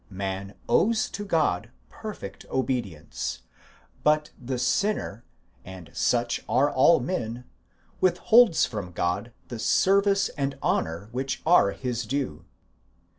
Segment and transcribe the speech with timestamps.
[0.09, 3.43] Man owes to God perfect obedience;
[4.03, 11.69] but the sinner—and such are all men—withholds from God the service and honour which are
[11.73, 12.45] His due.